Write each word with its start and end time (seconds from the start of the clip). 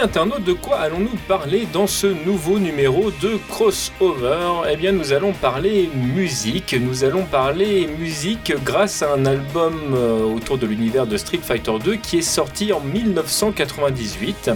Amis 0.00 0.44
de 0.46 0.52
quoi 0.52 0.78
allons-nous 0.78 1.16
parler 1.26 1.66
dans 1.72 1.88
ce 1.88 2.06
nouveau 2.06 2.60
numéro 2.60 3.10
de 3.10 3.36
Crossover? 3.48 4.62
Eh 4.70 4.76
bien 4.76 4.92
nous 4.92 5.12
allons 5.12 5.32
parler 5.32 5.90
musique, 5.92 6.76
nous 6.80 7.02
allons 7.02 7.24
parler 7.24 7.88
musique 7.98 8.52
grâce 8.64 9.02
à 9.02 9.12
un 9.14 9.26
album 9.26 9.74
euh, 9.94 10.22
autour 10.22 10.56
de 10.56 10.66
l'univers 10.66 11.08
de 11.08 11.16
Street 11.16 11.40
Fighter 11.42 11.72
2 11.84 11.96
qui 11.96 12.18
est 12.18 12.22
sorti 12.22 12.72
en 12.72 12.78
1998. 12.78 14.52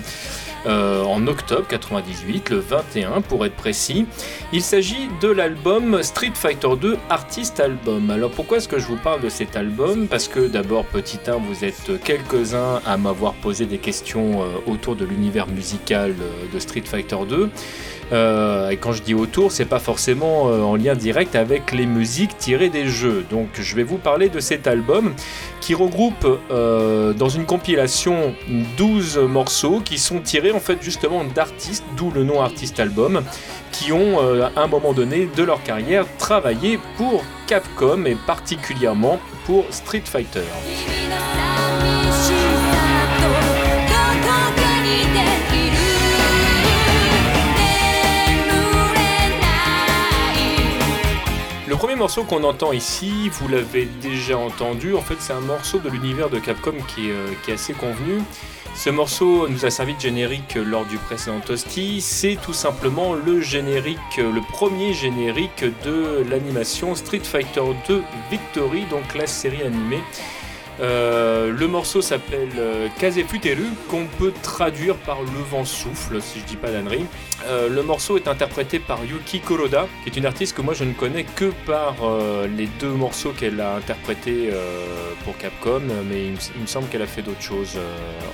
Euh, 0.66 1.02
en 1.02 1.26
octobre 1.26 1.66
98, 1.68 2.50
le 2.50 2.58
21 2.58 3.20
pour 3.20 3.44
être 3.44 3.56
précis. 3.56 4.06
Il 4.52 4.62
s'agit 4.62 5.08
de 5.20 5.28
l'album 5.28 6.02
Street 6.02 6.32
Fighter 6.34 6.68
2 6.80 6.98
Artist 7.10 7.58
Album. 7.58 8.10
Alors 8.10 8.30
pourquoi 8.30 8.58
est-ce 8.58 8.68
que 8.68 8.78
je 8.78 8.86
vous 8.86 8.96
parle 8.96 9.20
de 9.22 9.28
cet 9.28 9.56
album? 9.56 10.06
Parce 10.06 10.28
que 10.28 10.46
d'abord, 10.46 10.84
petit 10.84 11.18
1, 11.26 11.36
vous 11.38 11.64
êtes 11.64 12.02
quelques-uns 12.04 12.80
à 12.86 12.96
m'avoir 12.96 13.34
posé 13.34 13.66
des 13.66 13.78
questions 13.78 14.42
euh, 14.42 14.46
autour 14.66 14.94
de 14.94 15.04
l'univers 15.04 15.48
musical 15.48 16.12
euh, 16.20 16.54
de 16.54 16.58
Street 16.60 16.84
Fighter 16.84 17.18
2. 17.28 17.50
Euh, 18.12 18.70
et 18.70 18.76
quand 18.76 18.92
je 18.92 19.02
dis 19.02 19.14
autour, 19.14 19.52
c'est 19.52 19.64
pas 19.64 19.78
forcément 19.78 20.48
euh, 20.48 20.60
en 20.60 20.76
lien 20.76 20.94
direct 20.94 21.34
avec 21.34 21.72
les 21.72 21.86
musiques 21.86 22.36
tirées 22.36 22.68
des 22.68 22.86
jeux. 22.86 23.24
Donc 23.30 23.48
je 23.54 23.74
vais 23.74 23.84
vous 23.84 23.96
parler 23.96 24.28
de 24.28 24.40
cet 24.40 24.66
album 24.66 25.14
qui 25.60 25.74
regroupe 25.74 26.26
euh, 26.50 27.12
dans 27.12 27.28
une 27.28 27.46
compilation 27.46 28.34
12 28.76 29.18
morceaux 29.18 29.80
qui 29.80 29.98
sont 29.98 30.20
tirés 30.20 30.52
en 30.52 30.60
fait 30.60 30.82
justement 30.82 31.24
d'artistes, 31.24 31.84
d'où 31.96 32.10
le 32.10 32.24
nom 32.24 32.42
artiste 32.42 32.80
album, 32.80 33.22
qui 33.70 33.92
ont 33.92 34.18
à 34.20 34.60
un 34.60 34.66
moment 34.66 34.92
donné 34.92 35.28
de 35.34 35.42
leur 35.42 35.62
carrière 35.62 36.04
travaillé 36.18 36.78
pour 36.96 37.24
Capcom 37.46 38.04
et 38.04 38.16
particulièrement 38.26 39.18
pour 39.46 39.64
Street 39.70 40.02
Fighter. 40.04 40.42
Morceau 52.02 52.24
qu'on 52.24 52.42
entend 52.42 52.72
ici, 52.72 53.28
vous 53.28 53.46
l'avez 53.46 53.84
déjà 53.84 54.36
entendu, 54.36 54.92
en 54.96 55.00
fait 55.00 55.14
c'est 55.20 55.34
un 55.34 55.40
morceau 55.40 55.78
de 55.78 55.88
l'univers 55.88 56.30
de 56.30 56.40
Capcom 56.40 56.74
qui 56.88 57.10
est, 57.10 57.12
euh, 57.12 57.54
assez 57.54 57.74
convenu. 57.74 58.20
Ce 58.74 58.90
morceau 58.90 59.46
nous 59.46 59.64
a 59.66 59.70
servi 59.70 59.94
de 59.94 60.00
générique 60.00 60.56
lors 60.56 60.84
du 60.84 60.96
précédent 60.96 61.38
Toasty, 61.38 62.00
c'est 62.00 62.36
tout 62.42 62.54
simplement 62.54 63.14
le 63.14 63.40
générique, 63.40 64.16
le 64.16 64.40
premier 64.50 64.92
générique 64.92 65.64
de 65.84 66.26
l'animation 66.28 66.96
Street 66.96 67.20
Fighter 67.22 67.62
2 67.86 68.02
Victory, 68.32 68.84
donc 68.90 69.14
la 69.14 69.28
série 69.28 69.62
animée 69.62 70.02
euh, 70.80 71.52
le 71.52 71.68
morceau 71.68 72.00
s'appelle 72.00 72.48
euh, 72.58 72.88
Kazefuteru, 72.98 73.64
qu'on 73.88 74.06
peut 74.18 74.32
traduire 74.42 74.96
par 74.96 75.22
Le 75.22 75.42
vent 75.50 75.64
souffle, 75.64 76.20
si 76.20 76.40
je 76.40 76.44
dis 76.44 76.56
pas 76.56 76.70
d'annerie. 76.70 77.04
Euh, 77.46 77.68
le 77.68 77.82
morceau 77.82 78.16
est 78.16 78.28
interprété 78.28 78.78
par 78.78 79.04
Yuki 79.04 79.40
Koroda, 79.40 79.86
qui 80.02 80.10
est 80.10 80.16
une 80.16 80.26
artiste 80.26 80.56
que 80.56 80.62
moi 80.62 80.74
je 80.74 80.84
ne 80.84 80.92
connais 80.92 81.24
que 81.24 81.52
par 81.66 81.96
euh, 82.02 82.46
les 82.46 82.66
deux 82.80 82.90
morceaux 82.90 83.32
qu'elle 83.32 83.60
a 83.60 83.76
interprétés 83.76 84.50
pour 85.24 85.36
Capcom, 85.36 85.82
mais 86.08 86.26
il, 86.26 86.60
me 86.60 86.66
semble 86.66 86.88
qu'elle 86.88 87.02
a 87.02 87.06
fait 87.06 87.22
d'autres 87.22 87.42
choses 87.42 87.78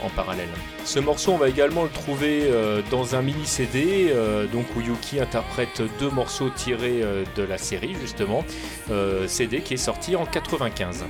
en 0.03 0.09
parallèle. 0.11 0.49
Ce 0.85 0.99
morceau, 0.99 1.33
on 1.33 1.39
va 1.39 1.49
également 1.49 1.85
le 1.85 1.91
trouver 1.91 2.51
dans 2.91 3.15
un 3.15 3.23
mini 3.23 3.47
CD, 3.47 4.13
donc 4.53 4.65
où 4.77 4.81
Yuki 4.81 5.21
interprète 5.21 5.83
deux 5.99 6.11
morceaux 6.11 6.51
tirés 6.51 7.03
de 7.37 7.43
la 7.43 7.59
série 7.59 7.95
justement, 8.01 8.45
CD 9.27 9.61
qui 9.61 9.75
est 9.75 9.79
sorti 9.79 10.17
en 10.17 10.25
95 10.25 11.05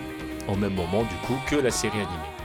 au 0.48 0.56
même 0.56 0.74
moment 0.74 1.02
du 1.04 1.14
coup 1.26 1.36
que 1.46 1.56
la 1.56 1.70
série 1.70 1.98
animée. 1.98 2.37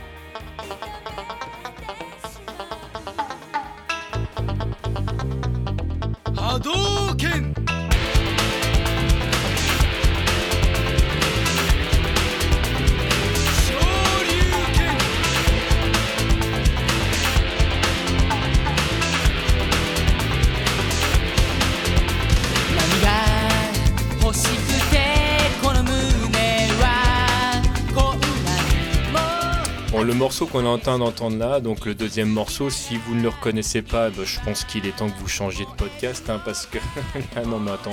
Morceau 30.23 30.45
qu'on 30.45 30.63
est 30.63 30.69
en 30.69 30.78
train 30.78 31.00
d'entendre 31.00 31.38
là, 31.38 31.59
donc 31.59 31.85
le 31.85 31.95
deuxième 31.95 32.29
morceau, 32.29 32.69
si 32.69 32.95
vous 32.95 33.13
ne 33.13 33.23
le 33.23 33.28
reconnaissez 33.28 33.81
pas, 33.81 34.09
bah, 34.09 34.23
je 34.23 34.39
pense 34.39 34.63
qu'il 34.63 34.85
est 34.85 34.95
temps 34.95 35.09
que 35.09 35.19
vous 35.19 35.28
changiez 35.28 35.66
de 35.66 35.72
podcast, 35.72 36.29
hein, 36.29 36.41
parce 36.45 36.66
que... 36.66 36.78
ah 37.35 37.41
non 37.45 37.59
mais 37.59 37.72
attends, 37.72 37.91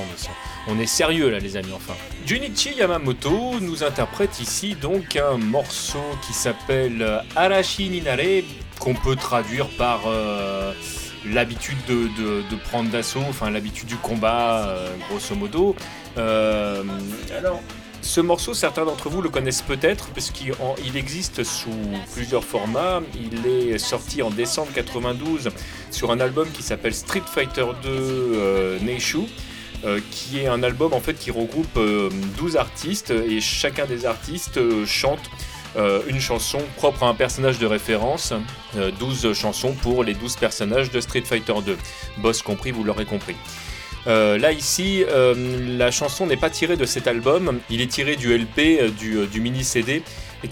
on 0.68 0.78
est 0.78 0.86
sérieux 0.86 1.28
là 1.28 1.40
les 1.40 1.56
amis, 1.56 1.72
enfin. 1.74 1.94
Junichi 2.24 2.76
Yamamoto 2.76 3.58
nous 3.60 3.82
interprète 3.82 4.38
ici 4.38 4.76
donc 4.80 5.16
un 5.16 5.38
morceau 5.38 6.04
qui 6.24 6.32
s'appelle 6.32 7.04
Arashi 7.34 7.90
Ninare, 7.90 8.44
qu'on 8.78 8.94
peut 8.94 9.16
traduire 9.16 9.66
par... 9.76 10.02
Euh, 10.06 10.72
l'habitude 11.26 11.76
de, 11.86 12.56
prendre 12.70 12.90
d'assaut, 12.90 13.20
enfin 13.28 13.50
l'habitude 13.50 13.86
du 13.88 13.96
combat, 13.96 14.68
euh, 14.68 14.96
grosso 15.08 15.34
modo. 15.34 15.76
Euh, 16.16 16.82
alors, 17.36 17.60
ce 18.02 18.20
morceau, 18.20 18.54
certains 18.54 18.84
d'entre 18.84 19.08
vous 19.08 19.22
le 19.22 19.28
connaissent 19.28 19.62
peut-être, 19.62 20.08
puisqu'il 20.08 20.96
existe 20.96 21.44
sous 21.44 21.70
plusieurs 22.14 22.44
formats. 22.44 23.00
Il 23.14 23.46
est 23.46 23.78
sorti 23.78 24.22
en 24.22 24.30
décembre 24.30 24.72
92 24.74 25.50
sur 25.90 26.10
un 26.10 26.20
album 26.20 26.48
qui 26.50 26.62
s'appelle 26.62 26.94
Street 26.94 27.22
Fighter 27.26 27.66
2 27.82 27.88
euh, 27.88 28.78
Neishu. 28.80 29.18
Euh, 29.82 29.98
qui 30.10 30.38
est 30.38 30.46
un 30.46 30.62
album 30.62 30.92
en 30.92 31.00
fait 31.00 31.14
qui 31.14 31.30
regroupe 31.30 31.78
12 32.36 32.56
euh, 32.56 32.58
artistes 32.58 33.12
et 33.12 33.40
chacun 33.40 33.86
des 33.86 34.04
artistes 34.04 34.60
chante 34.84 35.30
une 36.08 36.20
chanson 36.20 36.58
propre 36.76 37.04
à 37.04 37.08
un 37.08 37.14
personnage 37.14 37.58
de 37.60 37.64
référence, 37.64 38.34
12 38.74 39.32
chansons 39.32 39.72
pour 39.72 40.02
les 40.02 40.14
12 40.14 40.36
personnages 40.36 40.90
de 40.90 41.00
Street 41.00 41.22
Fighter 41.24 41.54
2. 41.64 41.78
Boss 42.18 42.42
compris, 42.42 42.72
vous 42.72 42.82
l'aurez 42.82 43.06
compris. 43.06 43.36
Euh, 44.06 44.38
là 44.38 44.52
ici, 44.52 45.04
euh, 45.08 45.76
la 45.76 45.90
chanson 45.90 46.26
n'est 46.26 46.36
pas 46.36 46.50
tirée 46.50 46.76
de 46.76 46.84
cet 46.84 47.06
album, 47.06 47.60
il 47.68 47.80
est 47.80 47.86
tiré 47.90 48.16
du 48.16 48.36
LP, 48.36 48.80
euh, 48.80 48.90
du, 49.26 49.40
mini 49.40 49.64
CD 49.64 50.02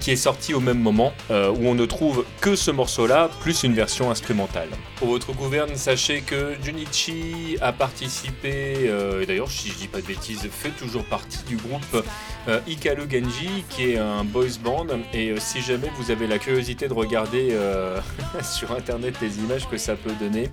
qui 0.00 0.10
est 0.10 0.16
sorti 0.16 0.53
au 0.53 0.60
même 0.60 0.78
moment, 0.78 1.14
où 1.31 1.66
on 1.66 1.75
ne 1.75 1.87
trouve 1.87 2.26
que 2.42 2.56
ce 2.56 2.70
morceau-là, 2.70 3.31
plus 3.41 3.62
une 3.62 3.72
version 3.72 4.10
instrumentale. 4.10 4.69
Pour 4.97 5.08
votre 5.08 5.32
gouverne, 5.32 5.76
sachez 5.76 6.20
que 6.20 6.56
Junichi 6.62 7.56
a 7.62 7.72
participé, 7.72 8.91
et 9.22 9.25
d'ailleurs, 9.25 9.50
si 9.50 9.70
je 9.70 9.75
dis 9.76 9.88
pas 9.88 10.03
de 10.03 10.06
bêtises, 10.06 10.47
fait 10.53 10.72
toujours 10.78 11.04
partie 11.04 11.42
du 11.48 11.56
groupe 11.56 12.04
euh, 12.48 12.60
Genji, 12.69 13.64
qui 13.70 13.92
est 13.92 13.97
un 13.97 14.25
boys 14.25 14.58
band, 14.62 14.88
et 15.14 15.32
si 15.38 15.62
jamais 15.62 15.91
vous 15.97 16.10
avez 16.10 16.26
la 16.26 16.38
curiosité 16.38 16.87
de 16.87 16.92
regarder 16.92 17.56
sur 18.42 18.72
internet 18.72 19.14
les 19.22 19.38
images 19.38 19.66
que 19.70 19.78
ça 19.78 19.97
peut 19.97 20.12
donner, 20.20 20.50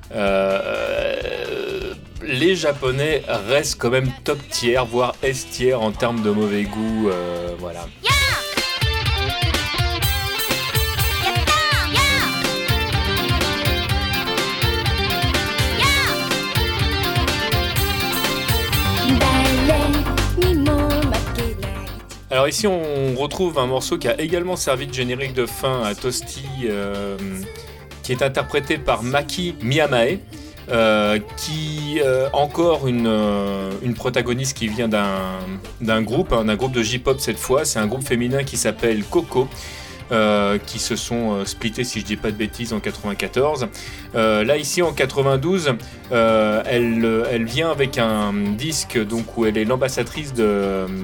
les 2.23 2.55
japonais 2.55 3.23
restent 3.47 3.79
quand 3.79 3.89
même 3.89 4.11
top 4.23 4.39
tier, 4.49 4.79
voire 4.89 5.15
S 5.21 5.47
tier 5.49 5.73
en 5.73 5.91
termes 5.91 6.21
de 6.21 6.31
mauvais 6.31 6.63
goût, 6.63 7.09
voilà. 7.59 7.85
Alors 22.35 22.49
ici 22.49 22.67
on 22.67 23.15
retrouve 23.15 23.57
un 23.59 23.65
morceau 23.65 23.97
qui 23.97 24.09
a 24.09 24.19
également 24.19 24.57
servi 24.57 24.87
de 24.87 24.93
générique 24.93 25.33
de 25.33 25.45
fin 25.45 25.83
à 25.83 25.95
Toasty, 25.95 26.43
euh, 26.65 27.17
qui 28.03 28.11
est 28.11 28.21
interprété 28.21 28.77
par 28.77 29.03
Maki 29.03 29.55
Miyamae. 29.61 30.17
Euh, 30.67 31.19
qui 31.37 31.99
euh, 32.03 32.27
encore 32.33 32.87
une, 32.87 33.07
une, 33.83 33.93
protagoniste 33.93 34.57
qui 34.57 34.67
vient 34.67 34.87
d'un 34.87 36.01
groupe, 36.01 36.33
hein, 36.33 36.45
d'un 36.45 36.55
groupe 36.55 36.71
de 36.71 36.81
J-pop 36.81 37.19
cette 37.19 37.37
fois, 37.37 37.65
c'est 37.65 37.77
un 37.77 37.85
groupe 37.85 38.03
féminin 38.03 38.43
qui 38.43 38.57
s'appelle 38.57 39.03
Coco. 39.03 39.47
Euh, 40.11 40.59
qui 40.59 40.77
se 40.77 40.95
sont 40.95 41.33
euh, 41.33 41.45
splittés, 41.45 41.83
si 41.83 41.99
je 41.99 42.05
dis 42.05 42.15
pas 42.15 42.29
de 42.29 42.35
bêtises, 42.35 42.73
en 42.73 42.79
94. 42.79 43.67
Euh, 44.13 44.43
là, 44.43 44.55
ici, 44.55 44.83
en 44.83 44.93
92, 44.93 45.73
elle, 46.11 47.23
elle 47.31 47.45
vient 47.45 47.71
avec 47.71 47.97
un 47.97 48.31
disque 48.55 49.03
donc, 49.03 49.35
où 49.35 49.47
elle 49.47 49.57
est 49.57 49.65
l'ambassadrice 49.65 50.31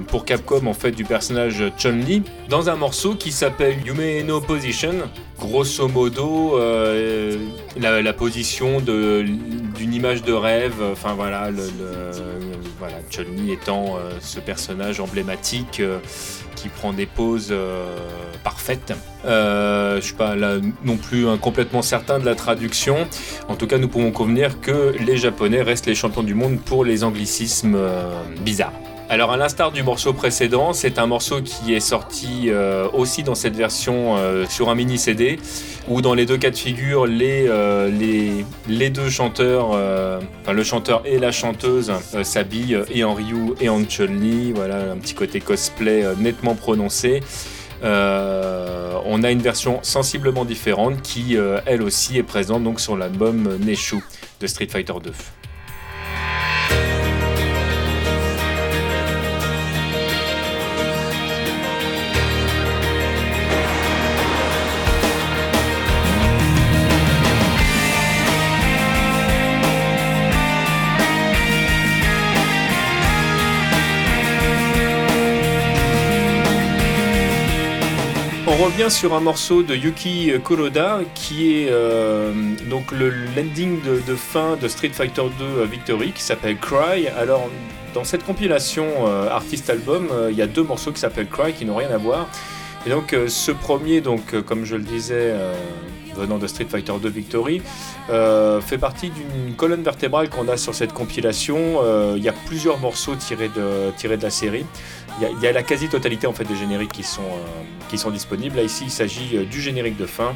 pour 0.06 0.24
Capcom 0.24 0.66
en 0.66 0.72
fait, 0.72 0.92
du 0.92 1.04
personnage 1.04 1.64
Chun-Li 1.76 2.22
dans 2.48 2.70
un 2.70 2.76
morceau 2.76 3.16
qui 3.16 3.32
s'appelle 3.32 3.74
Yume 3.84 4.24
no 4.24 4.40
Position. 4.40 4.94
Grosso 5.36 5.88
modo, 5.88 6.56
la, 7.76 8.12
position 8.12 8.80
d'une 8.80 9.92
image 9.92 10.22
de 10.22 10.32
rêve, 10.32 10.80
enfin 10.92 11.14
voilà, 11.14 11.50
voilà, 12.78 12.98
Chun-Li 13.10 13.52
étant 13.52 13.98
ce 14.20 14.38
personnage 14.38 15.00
emblématique 15.00 15.82
qui 16.62 16.68
prend 16.68 16.92
des 16.92 17.06
poses 17.06 17.52
parfaites. 18.44 18.92
je 19.24 20.00
suis 20.00 20.14
pas 20.14 20.36
non 20.84 20.96
plus 20.96 21.26
complètement 21.40 21.82
certain 21.82 22.20
de 22.20 22.24
la 22.24 22.36
traduction. 22.36 23.08
En 23.48 23.56
tout 23.56 23.66
cas, 23.66 23.78
nous 23.78 23.88
pouvons 23.88 24.12
convenir 24.12 24.60
que 24.60 24.94
les 25.00 25.16
Japonais 25.16 25.62
restent 25.62 25.86
les 25.86 25.94
champions 25.96 26.22
du 26.22 26.34
monde 26.34 26.60
pour 26.60 26.84
les 26.84 27.02
anglicismes 27.02 27.76
bizarres. 28.40 28.91
Alors 29.12 29.30
à 29.30 29.36
l'instar 29.36 29.72
du 29.72 29.82
morceau 29.82 30.14
précédent, 30.14 30.72
c'est 30.72 30.98
un 30.98 31.04
morceau 31.04 31.42
qui 31.42 31.74
est 31.74 31.80
sorti 31.80 32.44
euh, 32.46 32.88
aussi 32.94 33.22
dans 33.22 33.34
cette 33.34 33.54
version 33.54 34.16
euh, 34.16 34.46
sur 34.48 34.70
un 34.70 34.74
mini 34.74 34.96
CD, 34.96 35.38
où 35.86 36.00
dans 36.00 36.14
les 36.14 36.24
deux 36.24 36.38
cas 36.38 36.48
de 36.48 36.56
figure, 36.56 37.04
les, 37.04 37.44
euh, 37.46 37.90
deux 38.66 39.10
chanteurs, 39.10 39.66
enfin 40.40 40.54
le 40.54 40.64
chanteur 40.64 41.02
et 41.04 41.18
la 41.18 41.30
chanteuse 41.30 41.92
s'habillent 42.22 42.78
et 42.90 43.04
en 43.04 43.12
Ryu 43.12 43.52
et 43.60 43.68
en 43.68 43.84
Chun-Li, 43.84 44.52
voilà 44.54 44.92
un 44.92 44.96
petit 44.96 45.12
côté 45.12 45.40
cosplay 45.40 46.06
nettement 46.16 46.54
prononcé. 46.54 47.20
on 47.82 47.86
a 49.22 49.30
une 49.30 49.42
version 49.42 49.78
sensiblement 49.82 50.46
différente 50.46 51.02
qui 51.02 51.36
elle 51.66 51.82
aussi 51.82 52.16
est 52.16 52.22
présente 52.22 52.64
donc 52.64 52.80
sur 52.80 52.96
l'album 52.96 53.58
Neshu 53.60 53.98
de 54.40 54.46
Street 54.46 54.68
Fighter 54.70 54.94
2. 55.04 55.10
On 78.52 78.64
revient 78.64 78.90
sur 78.90 79.14
un 79.14 79.20
morceau 79.20 79.62
de 79.62 79.74
Yuki 79.74 80.30
Kuroda 80.44 81.00
qui 81.14 81.54
est 81.54 81.68
euh, 81.70 82.32
donc 82.68 82.92
le 82.92 83.10
landing 83.34 83.80
de, 83.80 84.14
fin 84.14 84.56
de 84.56 84.68
Street 84.68 84.90
Fighter 84.90 85.22
2 85.38 85.64
Victory 85.64 86.12
qui 86.12 86.22
s'appelle 86.22 86.58
Cry. 86.58 87.08
Alors 87.08 87.48
dans 87.94 88.04
cette 88.04 88.24
compilation 88.24 88.86
euh, 89.06 89.30
artiste 89.30 89.70
album, 89.70 90.08
euh, 90.12 90.28
il 90.30 90.36
y 90.36 90.42
a 90.42 90.46
deux 90.46 90.64
morceaux 90.64 90.92
qui 90.92 91.00
s'appellent 91.00 91.30
Cry 91.30 91.54
qui 91.54 91.64
n'ont 91.64 91.76
rien 91.76 91.90
à 91.90 91.96
voir. 91.96 92.28
Et 92.86 92.90
donc 92.90 93.16
ce 93.28 93.52
premier, 93.52 94.00
donc 94.00 94.38
comme 94.42 94.64
je 94.64 94.74
le 94.74 94.82
disais, 94.82 95.32
venant 96.16 96.38
de 96.38 96.48
Street 96.48 96.66
Fighter 96.68 96.94
2 97.00 97.08
Victory, 97.08 97.62
fait 98.08 98.78
partie 98.78 99.10
d'une 99.10 99.54
colonne 99.54 99.84
vertébrale 99.84 100.28
qu'on 100.28 100.48
a 100.48 100.56
sur 100.56 100.74
cette 100.74 100.92
compilation. 100.92 101.80
Il 102.16 102.22
y 102.24 102.28
a 102.28 102.32
plusieurs 102.32 102.78
morceaux 102.78 103.14
tirés 103.14 103.48
de 103.48 103.92
la 104.20 104.30
série. 104.30 104.66
Il 105.20 105.42
y, 105.42 105.46
a 105.46 105.52
la 105.52 105.62
quasi-totalité 105.62 106.26
en 106.26 106.32
fait 106.32 106.44
des 106.44 106.56
génériques 106.56 106.92
qui 106.92 107.02
sont, 107.02 107.22
euh, 107.22 107.62
qui 107.88 107.98
sont 107.98 108.10
disponibles. 108.10 108.56
Là 108.56 108.62
ici 108.62 108.84
il 108.84 108.90
s'agit 108.90 109.36
euh, 109.36 109.44
du 109.44 109.60
générique 109.60 109.96
de 109.96 110.06
fin. 110.06 110.34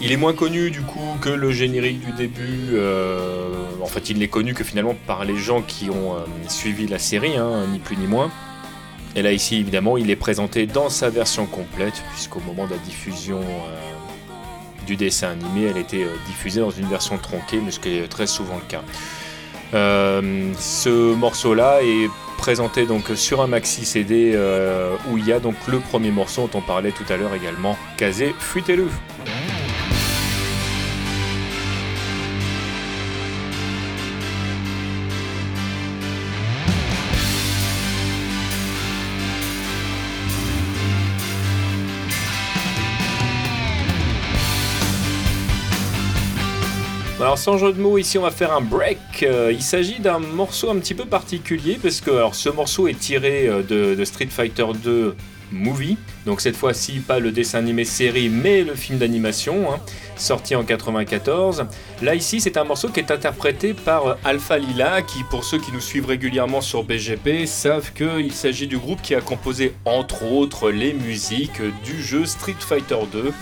Il 0.00 0.12
est 0.12 0.16
moins 0.16 0.32
connu 0.32 0.70
du 0.70 0.80
coup 0.80 1.16
que 1.20 1.28
le 1.28 1.50
générique 1.50 2.00
du 2.00 2.12
début. 2.12 2.70
Euh, 2.72 3.52
en 3.82 3.86
fait 3.86 4.10
il 4.10 4.18
n'est 4.18 4.28
connu 4.28 4.54
que 4.54 4.64
finalement 4.64 4.96
par 5.06 5.24
les 5.24 5.36
gens 5.36 5.62
qui 5.62 5.90
ont 5.90 6.16
suivi 6.48 6.86
la 6.86 6.98
série, 6.98 7.36
hein, 7.36 7.66
ni 7.70 7.78
plus 7.78 7.96
ni 7.96 8.06
moins. 8.06 8.30
Et 9.16 9.22
là 9.22 9.32
ici 9.32 9.56
évidemment 9.56 9.96
il 9.96 10.10
est 10.10 10.16
présenté 10.16 10.66
dans 10.66 10.88
sa 10.88 11.10
version 11.10 11.46
complète 11.46 12.02
puisqu'au 12.12 12.40
moment 12.40 12.66
de 12.66 12.72
la 12.72 12.78
diffusion 12.78 13.40
du 14.86 14.96
dessin 14.96 15.30
animé 15.30 15.64
elle 15.64 15.78
était 15.78 16.06
diffusée 16.26 16.60
dans 16.60 16.70
une 16.70 16.86
version 16.86 17.18
tronquée 17.18 17.60
mais 17.62 17.70
ce 17.70 17.80
qui 17.80 17.96
est 17.96 18.08
très 18.08 18.26
souvent 18.26 18.56
le 18.56 18.68
cas. 18.68 18.82
ce 19.72 21.14
morceau 21.14 21.54
là 21.54 21.80
est 21.82 22.08
présenté 22.38 22.86
donc 22.86 23.10
sur 23.16 23.42
un 23.42 23.46
maxi 23.46 23.84
CD 23.84 24.32
euh, 24.34 24.96
où 25.10 25.18
il 25.18 25.26
y 25.26 25.32
a 25.32 25.40
donc 25.40 25.56
le 25.66 25.80
premier 25.80 26.10
morceau 26.10 26.48
dont 26.50 26.60
on 26.60 26.62
parlait 26.62 26.92
tout 26.92 27.04
à 27.12 27.16
l'heure 27.18 27.34
également, 27.34 27.76
Kazé 27.98 28.34
Fuitelu. 28.38 28.86
Alors 47.28 47.36
sans 47.36 47.58
jeu 47.58 47.74
de 47.74 47.78
mots, 47.78 47.98
ici 47.98 48.16
on 48.16 48.22
va 48.22 48.30
faire 48.30 48.54
un 48.54 48.62
break. 48.62 48.98
Euh, 49.22 49.52
il 49.52 49.60
s'agit 49.60 50.00
d'un 50.00 50.18
morceau 50.18 50.70
un 50.70 50.76
petit 50.76 50.94
peu 50.94 51.04
particulier 51.04 51.78
parce 51.82 52.00
que 52.00 52.10
alors, 52.10 52.34
ce 52.34 52.48
morceau 52.48 52.88
est 52.88 52.98
tiré 52.98 53.46
euh, 53.46 53.62
de, 53.62 54.02
Street 54.06 54.28
Fighter 54.30 54.64
2 54.82 55.14
Movie. 55.52 55.98
Donc 56.24 56.40
cette 56.40 56.56
fois-ci 56.56 57.00
pas 57.00 57.18
le 57.18 57.30
dessin 57.30 57.58
animé 57.58 57.84
série 57.84 58.30
mais 58.30 58.64
le 58.64 58.74
film 58.74 58.98
d'animation 58.98 59.70
hein, 59.70 59.78
sorti 60.16 60.56
en 60.56 60.64
94. 60.64 61.66
Là 62.00 62.14
ici 62.14 62.40
c'est 62.40 62.56
un 62.56 62.64
morceau 62.64 62.88
qui 62.88 63.00
est 63.00 63.10
interprété 63.10 63.74
par 63.74 64.06
euh, 64.06 64.14
Alpha 64.24 64.56
Lila 64.56 65.02
qui 65.02 65.22
pour 65.24 65.44
ceux 65.44 65.58
qui 65.58 65.70
nous 65.70 65.82
suivent 65.82 66.06
régulièrement 66.06 66.62
sur 66.62 66.82
BGP 66.82 67.44
savent 67.44 67.92
qu'il 67.92 68.32
s'agit 68.32 68.68
du 68.68 68.78
groupe 68.78 69.02
qui 69.02 69.14
a 69.14 69.20
composé 69.20 69.74
entre 69.84 70.24
autres 70.24 70.70
les 70.70 70.94
musiques 70.94 71.60
du 71.84 72.02
jeu 72.02 72.24
Street 72.24 72.56
Fighter 72.58 73.00
2 73.12 73.34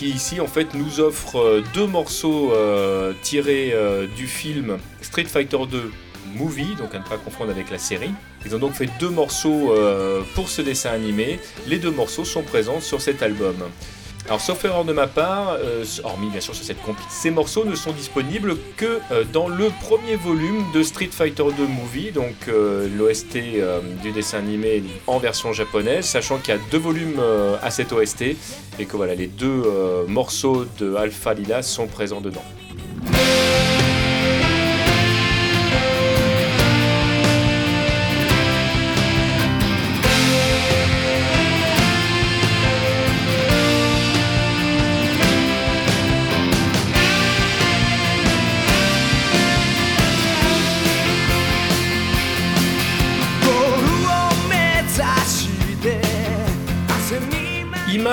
qui 0.00 0.08
ici 0.08 0.40
en 0.40 0.46
fait 0.46 0.72
nous 0.72 0.98
offre 1.00 1.38
euh, 1.38 1.62
deux 1.74 1.86
morceaux 1.86 2.54
euh, 2.54 3.12
tirés 3.20 3.72
euh, 3.74 4.06
du 4.16 4.26
film 4.26 4.78
Street 5.02 5.24
Fighter 5.24 5.58
2 5.70 5.92
Movie, 6.36 6.74
donc 6.78 6.94
à 6.94 7.00
ne 7.00 7.04
pas 7.04 7.18
confondre 7.18 7.50
avec 7.50 7.68
la 7.70 7.76
série. 7.76 8.12
Ils 8.46 8.56
ont 8.56 8.58
donc 8.58 8.72
fait 8.72 8.88
deux 8.98 9.10
morceaux 9.10 9.74
pour 10.36 10.48
ce 10.48 10.62
dessin 10.62 10.90
animé. 10.90 11.40
Les 11.66 11.78
deux 11.78 11.90
morceaux 11.90 12.24
sont 12.24 12.42
présents 12.42 12.80
sur 12.80 13.00
cet 13.00 13.20
album. 13.22 13.56
Alors, 14.30 14.40
sauf 14.40 14.64
erreur 14.64 14.84
de 14.84 14.92
ma 14.92 15.08
part, 15.08 15.56
euh, 15.58 15.84
hormis 16.04 16.28
bien 16.30 16.40
sûr 16.40 16.54
sur 16.54 16.64
cette 16.64 16.80
compil, 16.82 17.04
ces 17.08 17.32
morceaux 17.32 17.64
ne 17.64 17.74
sont 17.74 17.90
disponibles 17.90 18.54
que 18.76 19.00
euh, 19.10 19.24
dans 19.24 19.48
le 19.48 19.70
premier 19.82 20.14
volume 20.14 20.62
de 20.72 20.84
Street 20.84 21.10
Fighter 21.10 21.42
2 21.42 21.66
Movie, 21.66 22.12
donc 22.12 22.36
euh, 22.46 22.88
l'OST 22.96 23.38
du 24.00 24.12
dessin 24.12 24.38
animé 24.38 24.84
en 25.08 25.18
version 25.18 25.52
japonaise, 25.52 26.04
sachant 26.04 26.38
qu'il 26.38 26.54
y 26.54 26.56
a 26.56 26.60
deux 26.70 26.78
volumes 26.78 27.20
à 27.60 27.72
cette 27.72 27.92
OST 27.92 28.22
et 28.78 28.84
que 28.84 28.96
voilà, 28.96 29.16
les 29.16 29.26
deux 29.26 29.64
morceaux 30.06 30.64
de 30.78 30.94
Alpha 30.94 31.34
Lila 31.34 31.62
sont 31.62 31.88
présents 31.88 32.20
dedans. 32.20 32.44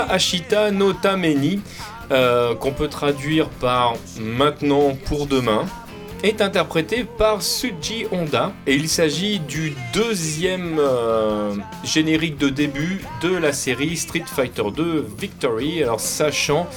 Ashita 0.03 0.71
no 0.71 0.93
Tameni, 0.93 1.61
euh, 2.11 2.55
qu'on 2.55 2.71
peut 2.71 2.87
traduire 2.87 3.49
par 3.49 3.95
maintenant 4.19 4.97
pour 5.05 5.27
demain, 5.27 5.65
est 6.23 6.41
interprété 6.41 7.03
par 7.03 7.41
Suji 7.41 8.05
Honda 8.11 8.51
et 8.65 8.75
il 8.75 8.89
s'agit 8.89 9.39
du 9.39 9.73
deuxième 9.93 10.77
euh, 10.79 11.53
générique 11.83 12.37
de 12.37 12.49
début 12.49 13.01
de 13.21 13.35
la 13.35 13.53
série 13.53 13.97
Street 13.97 14.23
Fighter 14.25 14.63
2 14.75 15.07
Victory. 15.17 15.83
Alors 15.83 15.99
sachant 15.99 16.67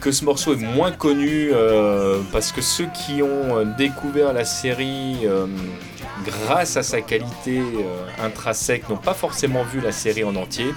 que 0.00 0.12
ce 0.12 0.24
morceau 0.24 0.54
est 0.54 0.62
moins 0.62 0.92
connu 0.92 1.50
euh, 1.52 2.20
parce 2.32 2.52
que 2.52 2.62
ceux 2.62 2.88
qui 2.94 3.22
ont 3.22 3.64
découvert 3.76 4.32
la 4.32 4.44
série 4.44 5.26
grâce 6.24 6.76
à 6.76 6.82
sa 6.82 7.00
qualité 7.00 7.60
intrinsèque 8.22 8.88
n'ont 8.88 8.96
pas 8.96 9.14
forcément 9.14 9.62
vu 9.62 9.80
la 9.80 9.92
série 9.92 10.24
en 10.24 10.36
entier 10.36 10.72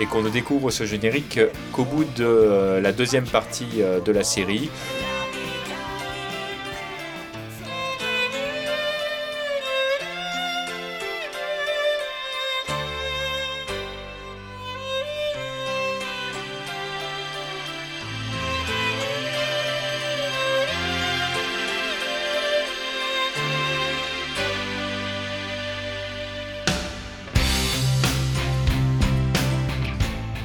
et 0.00 0.06
qu'on 0.06 0.22
ne 0.22 0.30
découvre 0.30 0.70
ce 0.70 0.84
générique 0.84 1.40
qu'au 1.72 1.84
bout 1.84 2.04
de 2.16 2.24
euh, 2.24 2.80
la 2.80 2.92
deuxième 2.92 3.26
partie 3.26 3.80
euh, 3.80 4.00
de 4.00 4.12
la 4.12 4.24
série. 4.24 4.70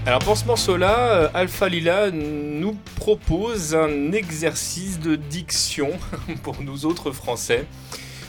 Alors 0.08 0.20
pour 0.20 0.38
ce 0.38 0.46
morceau-là, 0.46 1.10
euh, 1.10 1.30
Alpha 1.34 1.68
Lila 1.68 2.12
nous 2.12 2.78
propose 2.96 3.76
un 3.76 4.14
exercice 4.14 5.02
de 5.02 5.18
diction 5.18 5.90
pour 6.44 6.62
nous 6.62 6.86
autres 6.86 7.12
français. 7.12 7.66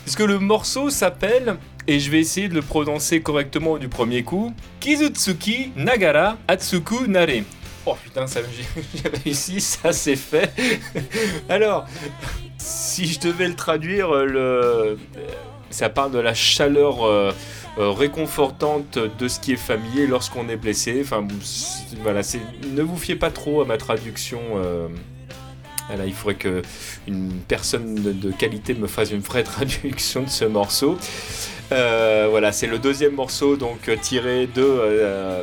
Puisque 0.03 0.23
le 0.23 0.41
morceau 0.41 0.91
s'appelle 0.91 1.57
et 1.87 2.01
je 2.01 2.11
vais 2.11 2.19
essayer 2.19 2.49
de 2.49 2.55
le 2.55 2.63
prononcer 2.63 3.21
correctement 3.21 3.79
du 3.79 3.89
premier 3.89 4.25
coup. 4.25 4.53
Kizutsuki 4.81 5.71
Nagara 5.77 6.37
Atsuku 6.49 7.07
Nare. 7.07 7.45
Oh 7.87 7.97
putain, 8.03 8.27
ça 8.27 8.41
j'ai 8.97 9.09
réussi, 9.25 9.61
ça 9.61 9.93
c'est 9.93 10.17
fait. 10.17 10.53
Alors, 11.49 11.87
si 12.59 13.07
je 13.07 13.21
devais 13.21 13.47
le 13.47 13.55
traduire, 13.55 14.13
le, 14.25 14.99
ça 15.71 15.89
parle 15.89 16.13
de 16.13 16.19
la 16.19 16.35
chaleur 16.35 17.07
euh, 17.07 17.31
euh, 17.31 17.33
réconfortante 17.79 18.99
de 18.99 19.29
ce 19.29 19.41
qui 19.41 19.53
est 19.53 19.57
familier 19.57 20.07
lorsqu'on 20.07 20.49
est 20.49 20.57
blessé. 20.57 21.01
Enfin, 21.03 21.27
voilà, 22.03 22.23
ne 22.75 22.83
vous 22.83 22.97
fiez 22.97 23.17
pas 23.17 23.31
trop 23.31 23.61
à 23.63 23.65
ma 23.65 23.77
traduction. 23.77 24.41
Euh, 24.57 24.89
il 26.07 26.13
faudrait 26.13 26.35
que 26.35 26.63
une 27.07 27.33
personne 27.47 27.95
de, 27.95 28.31
qualité 28.31 28.75
me 28.75 28.87
fasse 28.87 29.11
une 29.11 29.21
vraie 29.21 29.43
traduction 29.45 30.23
de 30.23 30.29
ce 30.29 30.45
morceau. 30.45 30.99
Euh, 31.71 32.29
voilà, 32.31 32.51
c'est 32.53 32.67
le 32.67 32.79
deuxième 32.79 33.15
morceau 33.15 33.59
tiré 34.01 34.49
euh, 34.57 35.43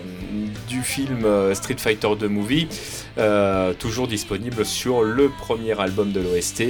du 0.67 0.81
film 0.81 1.27
Street 1.53 1.75
Fighter 1.77 2.09
2 2.19 2.27
Movie, 2.27 2.67
euh, 3.17 3.73
toujours 3.73 4.07
disponible 4.07 4.65
sur 4.65 5.03
le 5.03 5.29
premier 5.29 5.79
album 5.79 6.11
de 6.11 6.21
l'OST. 6.21 6.63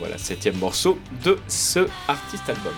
voilà, 0.00 0.18
septième 0.18 0.56
morceau 0.56 0.98
de 1.24 1.38
ce 1.46 1.86
artiste 2.08 2.48
album. 2.48 2.72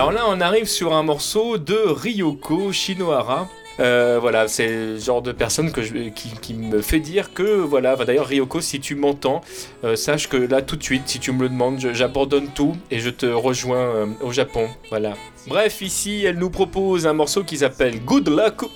Alors 0.00 0.12
là, 0.12 0.24
on 0.28 0.40
arrive 0.40 0.64
sur 0.64 0.94
un 0.94 1.02
morceau 1.02 1.58
de 1.58 1.76
Ryoko 1.76 2.72
Shinohara. 2.72 3.50
Euh, 3.80 4.16
voilà, 4.18 4.48
c'est 4.48 4.66
le 4.66 4.98
genre 4.98 5.20
de 5.20 5.30
personne 5.30 5.72
que 5.72 5.82
qui, 5.82 6.54
me 6.54 6.80
fait 6.80 7.00
dire 7.00 7.34
que, 7.34 7.42
voilà, 7.42 7.96
d'ailleurs 7.96 8.24
Ryoko, 8.24 8.62
si 8.62 8.80
tu 8.80 8.94
m'entends, 8.94 9.42
euh, 9.84 9.96
sache 9.96 10.30
que 10.30 10.38
là 10.38 10.62
tout 10.62 10.76
de 10.76 10.82
suite, 10.82 11.02
si 11.04 11.20
tu 11.20 11.32
me 11.32 11.42
le 11.42 11.50
demandes, 11.50 11.78
j'abandonne 11.92 12.48
tout 12.48 12.78
et 12.90 12.98
je 12.98 13.10
te 13.10 13.26
rejoins 13.26 13.76
euh, 13.76 14.06
au 14.22 14.32
Japon. 14.32 14.68
Voilà. 14.88 15.12
Bref, 15.46 15.82
ici, 15.82 16.24
elle 16.24 16.38
nous 16.38 16.48
propose 16.48 17.06
un 17.06 17.12
morceau 17.12 17.44
qui 17.44 17.58
s'appelle 17.58 18.02
Good 18.02 18.30
Luck. 18.30 18.70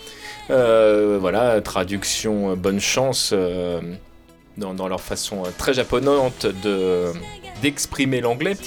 voilà, 0.50 1.58
traduction 1.62 2.54
bonne 2.54 2.80
chance 2.80 3.32
dans, 4.58 4.88
leur 4.88 5.00
façon 5.00 5.44
très 5.56 5.72
japonante 5.72 6.46
d'exprimer 7.62 8.20
l'anglais. 8.20 8.58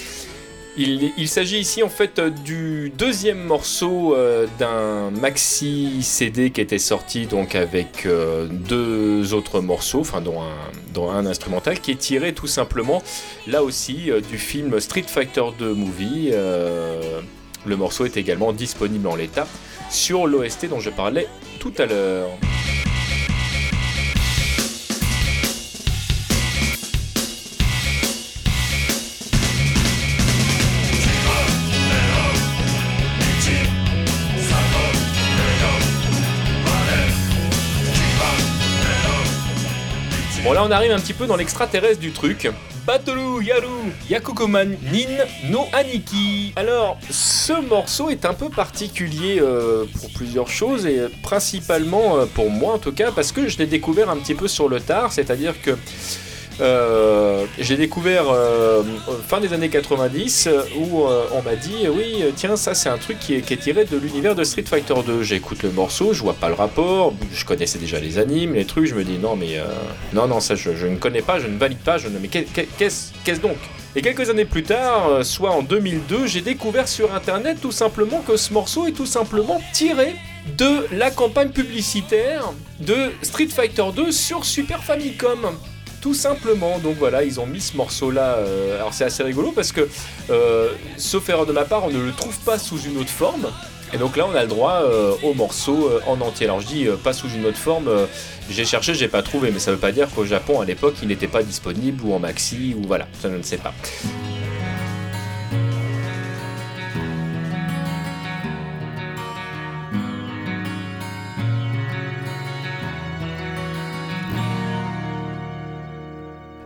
Il, 0.79 1.27
s'agit 1.27 1.57
ici 1.57 1.81
en 1.81 1.89
fait 1.89 2.19
du 2.19 2.91
deuxième 2.95 3.43
morceau 3.43 4.15
euh, 4.15 4.45
d'un 4.59 5.09
maxi 5.09 6.03
CD 6.03 6.51
qui 6.51 6.61
était 6.61 6.77
sorti 6.77 7.25
donc 7.25 7.55
avec 7.55 8.05
euh, 8.05 8.45
deux 8.47 9.33
autres 9.33 9.59
morceaux, 9.59 10.01
enfin 10.01 10.21
dont 10.21 11.09
un, 11.09 11.25
instrumental 11.25 11.79
qui 11.79 11.91
est 11.91 11.95
tiré 11.95 12.33
tout 12.33 12.45
simplement 12.45 13.01
là 13.47 13.63
aussi 13.63 14.11
euh, 14.11 14.21
du 14.21 14.37
film 14.37 14.79
Street 14.79 15.05
Fighter 15.07 15.45
2 15.57 15.73
Movie. 15.73 16.31
le 16.31 17.75
morceau 17.75 18.05
est 18.05 18.15
également 18.15 18.53
disponible 18.53 19.07
en 19.07 19.15
l'état 19.15 19.47
sur 19.89 20.27
l'OST 20.27 20.69
dont 20.69 20.79
je 20.79 20.91
parlais 20.91 21.27
tout 21.59 21.73
à 21.79 21.87
l'heure. 21.87 22.29
Bon 40.43 40.53
là 40.53 40.63
on 40.63 40.71
arrive 40.71 40.91
un 40.91 40.99
petit 40.99 41.13
peu 41.13 41.25
dans 41.25 41.35
l'extraterrestre 41.35 41.99
du 41.99 42.11
truc. 42.11 42.49
Batoru 42.85 43.43
Yaru 43.43 43.91
Yakukoman 44.09 44.77
Nin 44.93 45.25
no 45.49 45.65
Aniki. 45.73 46.53
Alors 46.55 46.97
ce 47.09 47.53
morceau 47.67 48.09
est 48.09 48.23
un 48.23 48.33
peu 48.33 48.49
particulier 48.49 49.39
euh, 49.41 49.85
pour 49.99 50.09
plusieurs 50.13 50.47
choses 50.47 50.85
et 50.85 51.01
principalement 51.23 52.17
euh, 52.17 52.25
pour 52.25 52.49
moi 52.49 52.75
en 52.75 52.77
tout 52.77 52.93
cas 52.93 53.11
parce 53.11 53.31
que 53.31 53.47
je 53.47 53.57
l'ai 53.57 53.65
découvert 53.65 54.09
un 54.09 54.17
petit 54.17 54.35
peu 54.35 54.47
sur 54.47 54.69
le 54.69 54.79
tard, 54.79 55.11
c'est-à-dire 55.11 55.61
que 55.61 55.71
euh, 56.59 57.45
j'ai 57.59 57.77
découvert 57.77 58.31
euh, 58.31 58.81
fin 59.27 59.39
des 59.39 59.53
années 59.53 59.69
90 59.69 60.49
où 60.77 61.03
euh, 61.03 61.25
on 61.33 61.43
m'a 61.43 61.55
dit 61.55 61.87
oui 61.87 62.23
tiens 62.35 62.55
ça 62.55 62.73
c'est 62.73 62.89
un 62.89 62.97
truc 62.97 63.19
qui 63.19 63.35
est, 63.35 63.57
tiré 63.61 63.85
de 63.85 63.95
l'univers 63.95 64.33
de 64.33 64.43
Street 64.43 64.63
Fighter 64.63 64.95
2 65.05 65.21
j'écoute 65.21 65.61
le 65.61 65.69
morceau 65.69 66.13
je 66.13 66.21
vois 66.21 66.33
pas 66.33 66.47
le 66.47 66.55
rapport 66.55 67.13
je 67.31 67.45
connaissais 67.45 67.77
déjà 67.77 67.99
les 67.99 68.17
animes 68.17 68.55
les 68.55 68.65
trucs 68.65 68.87
je 68.87 68.95
me 68.95 69.03
dis 69.03 69.19
non 69.19 69.35
mais 69.35 69.59
non 70.13 70.27
non 70.27 70.39
ça 70.39 70.55
je, 70.55 70.69
ne 70.87 70.95
connais 70.95 71.21
pas 71.21 71.37
je 71.37 71.45
ne 71.45 71.59
valide 71.59 71.77
pas 71.77 71.99
je 71.99 72.07
ne 72.07 72.17
mais 72.17 72.27
qu'est-ce 72.27 73.39
donc? 73.39 73.57
Et 73.95 74.01
quelques 74.01 74.29
années 74.29 74.45
plus 74.45 74.63
tard, 74.63 75.25
soit 75.25 75.49
en 75.51 75.63
2002, 75.63 76.27
j'ai 76.27 76.41
découvert 76.41 76.87
sur 76.87 77.15
internet 77.15 77.57
tout 77.61 77.71
simplement 77.71 78.21
que 78.21 78.37
ce 78.37 78.53
morceau 78.53 78.85
est 78.85 78.91
tout 78.91 79.07
simplement 79.07 79.59
tiré 79.73 80.13
de 80.55 80.85
la 80.91 81.09
campagne 81.09 81.49
publicitaire 81.49 82.53
de 82.79 83.11
Street 83.23 83.47
Fighter 83.47 83.85
2 83.95 84.11
sur 84.11 84.45
Super 84.45 84.83
Famicom 84.83 85.57
tout 86.01 86.13
simplement. 86.13 86.79
Donc 86.79 86.95
voilà, 86.97 87.23
ils 87.23 87.39
ont 87.39 87.45
mis 87.45 87.61
ce 87.61 87.75
morceau-là. 87.77 88.35
Euh, 88.37 88.75
alors 88.75 88.93
c'est 88.93 89.05
assez 89.05 89.23
rigolo 89.23 89.51
parce 89.51 89.71
que, 89.71 89.87
euh, 90.29 90.71
sauf 90.97 91.27
erreur 91.29 91.45
de 91.45 91.53
ma 91.53 91.65
part, 91.65 91.85
on 91.85 91.89
ne 91.89 91.99
le 91.99 92.11
trouve 92.11 92.37
pas 92.39 92.57
sous 92.57 92.79
une 92.79 92.97
autre 92.97 93.09
forme. 93.09 93.47
Et 93.93 93.97
donc 93.97 94.17
là, 94.17 94.25
on 94.29 94.35
a 94.35 94.41
le 94.41 94.49
droit 94.49 94.81
euh, 94.83 95.13
au 95.23 95.33
morceau 95.33 95.89
en 96.07 96.19
entier. 96.19 96.45
Alors 96.45 96.59
je 96.59 96.67
dis 96.67 96.87
pas 97.03 97.13
sous 97.13 97.29
une 97.29 97.45
autre 97.45 97.57
forme. 97.57 97.89
j'ai 98.49 98.65
cherché, 98.65 98.93
j'ai 98.93 99.07
pas 99.07 99.21
trouvé, 99.21 99.51
mais 99.51 99.59
ça 99.59 99.71
veut 99.71 99.77
pas 99.77 99.91
dire 99.91 100.09
qu'au 100.13 100.25
Japon 100.25 100.59
à 100.61 100.65
l'époque, 100.65 100.95
il 101.01 101.07
n'était 101.07 101.27
pas 101.27 101.43
disponible 101.43 102.03
ou 102.03 102.13
en 102.13 102.19
maxi 102.19 102.75
ou 102.77 102.85
voilà, 102.85 103.07
ça 103.21 103.29
je 103.29 103.37
ne 103.37 103.43
sais 103.43 103.57
pas. 103.57 103.73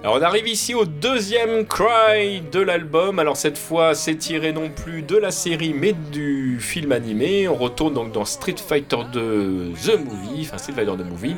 Alors 0.03 0.15
on 0.15 0.21
arrive 0.23 0.47
ici 0.47 0.73
au 0.73 0.85
deuxième 0.85 1.63
cry 1.67 2.41
de 2.51 2.59
l'album. 2.59 3.19
Alors 3.19 3.37
cette 3.37 3.59
fois 3.59 3.93
c'est 3.93 4.15
tiré 4.15 4.51
non 4.51 4.71
plus 4.71 5.03
de 5.03 5.15
la 5.15 5.29
série 5.29 5.75
mais 5.75 5.93
du 5.93 6.57
film 6.59 6.91
animé. 6.91 7.47
On 7.47 7.53
retourne 7.53 7.93
donc 7.93 8.11
dans 8.11 8.25
Street 8.25 8.55
Fighter 8.57 8.97
2 9.13 9.73
The 9.73 9.99
Movie, 9.99 10.47
enfin 10.47 10.57
Street 10.57 10.73
Fighter 10.73 10.97
2 10.97 11.03
Movie. 11.03 11.35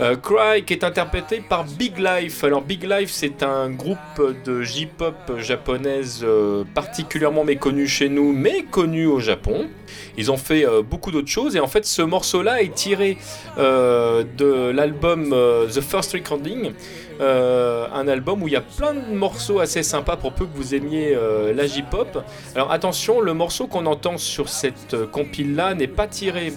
Euh, 0.00 0.16
Cry 0.16 0.64
qui 0.64 0.72
est 0.72 0.82
interprété 0.82 1.40
par 1.48 1.62
Big 1.62 1.96
Life. 1.98 2.42
Alors 2.42 2.62
Big 2.62 2.82
Life 2.82 3.10
c'est 3.12 3.44
un 3.44 3.70
groupe 3.70 3.98
de 4.44 4.62
J-pop 4.62 5.14
japonaise 5.38 6.22
euh, 6.24 6.64
particulièrement 6.74 7.44
méconnu 7.44 7.86
chez 7.86 8.08
nous 8.08 8.32
mais 8.32 8.64
connu 8.64 9.06
au 9.06 9.20
Japon. 9.20 9.68
Ils 10.16 10.30
ont 10.30 10.36
fait 10.36 10.66
euh, 10.66 10.82
beaucoup 10.82 11.10
d'autres 11.10 11.28
choses 11.28 11.56
et 11.56 11.60
en 11.60 11.66
fait 11.66 11.84
ce 11.84 12.02
morceau 12.02 12.42
là 12.42 12.62
est 12.62 12.74
tiré 12.74 13.18
de 13.56 14.70
l'album 14.70 15.30
The 15.72 15.80
First 15.80 16.12
Recording 16.12 16.72
euh, 17.20 17.86
un 17.94 18.08
album 18.08 18.42
où 18.42 18.48
il 18.48 18.54
y 18.54 18.56
a 18.56 18.60
plein 18.60 18.92
de 18.92 19.14
morceaux 19.14 19.60
assez 19.60 19.84
sympas 19.84 20.16
pour 20.16 20.32
peu 20.32 20.46
que 20.46 20.56
vous 20.56 20.74
aimiez 20.74 21.14
euh, 21.14 21.52
la 21.54 21.66
J-pop. 21.66 22.24
Alors 22.56 22.72
attention, 22.72 23.20
le 23.20 23.34
morceau 23.34 23.68
qu'on 23.68 23.86
entend 23.86 24.18
sur 24.18 24.48
cette 24.48 24.94
euh, 24.94 25.06
compile 25.06 25.54
là 25.54 25.74
n'est 25.74 25.86
pas 25.86 26.08
tiré 26.08 26.52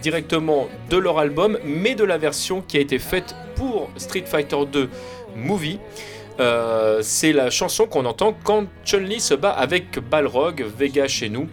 directement 0.00 0.68
de 0.88 0.96
leur 0.96 1.18
album, 1.18 1.58
mais 1.64 1.94
de 1.94 2.04
la 2.04 2.18
version 2.18 2.62
qui 2.62 2.76
a 2.76 2.80
été 2.80 2.98
faite 2.98 3.34
pour 3.56 3.90
Street 3.96 4.24
Fighter 4.24 4.56
2 4.70 4.88
Movie. 5.36 5.78
C'est 7.02 7.32
la 7.32 7.50
chanson 7.50 7.86
qu'on 7.86 8.04
entend 8.06 8.34
quand 8.44 8.66
Chun-Li 8.84 9.20
se 9.20 9.34
bat 9.34 9.50
avec 9.50 9.98
Balrog, 9.98 10.64
Vega 10.76 11.06
chez 11.08 11.28
nous. 11.28 11.48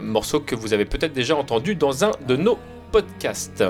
morceau 0.00 0.40
que 0.40 0.54
vous 0.54 0.74
avez 0.74 0.84
peut-être 0.84 1.12
déjà 1.12 1.36
entendu 1.36 1.74
dans 1.74 2.04
un 2.04 2.12
de 2.26 2.36
nos 2.36 2.58
podcasts. 2.92 3.64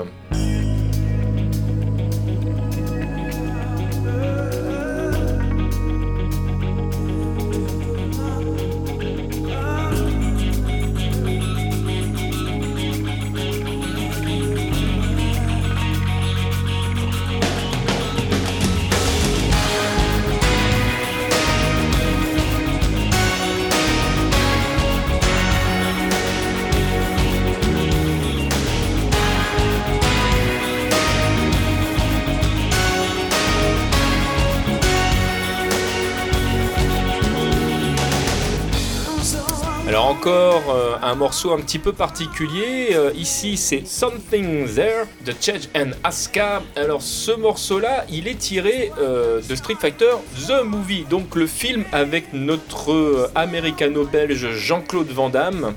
Un 41.07 41.15
morceau 41.15 41.53
un 41.53 41.59
petit 41.59 41.79
peu 41.79 41.93
particulier. 41.93 42.89
Euh, 42.91 43.11
ici, 43.15 43.55
c'est 43.55 43.87
Something 43.87 44.67
There 44.67 45.05
de 45.25 45.33
Chedge 45.39 45.67
and 45.75 45.91
Asuka. 46.03 46.61
Alors, 46.75 47.01
ce 47.01 47.31
morceau-là, 47.31 48.05
il 48.11 48.27
est 48.27 48.37
tiré 48.37 48.91
euh, 48.99 49.39
de 49.41 49.55
Street 49.55 49.77
Fighter 49.79 50.11
The 50.47 50.65
Movie, 50.65 51.05
donc 51.09 51.35
le 51.35 51.47
film 51.47 51.85
avec 51.93 52.33
notre 52.33 53.31
américano-belge 53.35 54.51
Jean-Claude 54.51 55.07
Van 55.07 55.29
Damme. 55.29 55.73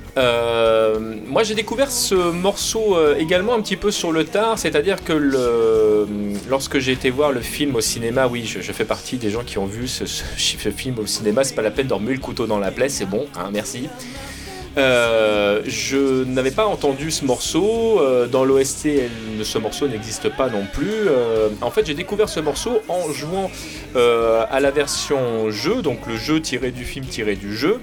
moi, 1.27 1.43
j'ai 1.45 1.55
découvert 1.55 1.91
ce 1.91 2.15
morceau 2.15 2.97
également 3.17 3.55
un 3.55 3.61
petit 3.61 3.77
peu 3.77 3.91
sur 3.91 4.13
le 4.13 4.25
tard, 4.25 4.59
c'est-à-dire 4.59 5.05
que 5.05 5.13
lorsque 6.49 6.79
j'ai 6.79 6.93
été 6.93 7.11
voir 7.11 7.31
le 7.31 7.41
film 7.41 7.77
au 7.77 7.81
cinéma, 7.81 8.27
oui, 8.27 8.45
je, 8.45 8.73
fais 8.73 8.85
partie 8.85 9.17
des 9.17 9.31
gens 9.31 9.45
qui 9.45 9.59
ont 9.59 9.67
vu 9.67 9.87
ce, 9.87 10.05
film 10.71 10.99
au 10.99 11.07
cinéma. 11.07 11.45
C'est 11.45 11.55
pas 11.55 11.63
la 11.63 11.71
peine 11.71 11.87
d'emmener 11.87 12.15
le 12.15 12.21
couteau 12.21 12.47
dans 12.47 12.59
la 12.59 12.71
plaie, 12.71 12.89
c'est 12.89 13.07
bon, 13.07 13.27
hein, 13.37 13.51
merci. 13.53 13.89
Euh, 14.77 15.63
je 15.67 16.25
n'avais 16.25 16.51
pas 16.51 16.67
entendu 16.67 17.11
ce 17.11 17.25
morceau. 17.25 18.01
Euh, 18.01 18.27
dans 18.27 18.45
l'OST, 18.45 18.89
ce 19.43 19.59
morceau 19.59 19.89
n'existe 19.89 20.29
pas 20.29 20.49
non 20.49 20.65
plus. 20.73 21.09
Euh, 21.09 21.49
en 21.61 21.71
fait, 21.71 21.87
j'ai 21.87 21.95
découvert 21.95 22.29
ce 22.29 22.41
morceau 22.41 22.81
en 22.89 23.11
jouant 23.11 23.51
à 23.95 24.61
la 24.61 24.71
version 24.71 25.51
jeu, 25.51 25.83
donc 25.83 26.07
le 26.07 26.17
jeu 26.17 26.41
tiré 26.41 26.71
du 26.71 26.85
film 26.85 27.07
tiré 27.07 27.35
du 27.35 27.57
jeu. 27.57 27.81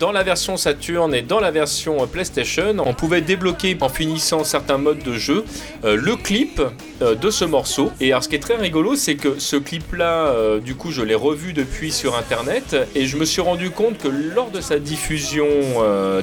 dans 0.00 0.10
la 0.10 0.24
version 0.24 0.56
Saturn 0.56 1.14
et 1.14 1.22
dans 1.22 1.38
la 1.38 1.52
version 1.52 2.04
PlayStation, 2.08 2.74
on 2.84 2.92
pouvait 2.92 3.20
débloquer 3.20 3.76
en 3.80 3.88
finissant 3.88 4.42
certains 4.42 4.78
modes 4.78 5.02
de 5.04 5.12
jeu 5.12 5.44
le 5.84 6.16
clip 6.16 6.60
de 7.00 7.30
ce 7.30 7.44
morceau. 7.44 7.92
Et 8.00 8.10
alors, 8.10 8.24
ce 8.24 8.28
qui 8.28 8.34
est 8.34 8.40
très 8.40 8.56
rigolo, 8.56 8.96
c'est 8.96 9.14
que 9.14 9.38
ce 9.38 9.54
clip-là, 9.54 10.58
du 10.58 10.74
coup, 10.74 10.90
je 10.90 11.02
l'ai 11.02 11.14
revu 11.14 11.52
depuis 11.52 11.92
sur 11.92 12.16
Internet 12.16 12.76
et 12.96 13.06
je 13.06 13.16
me 13.16 13.24
suis 13.24 13.40
rendu 13.40 13.70
compte 13.70 13.98
que 13.98 14.08
lors 14.08 14.50
de 14.50 14.60
sa 14.60 14.80
diffusion 14.80 15.46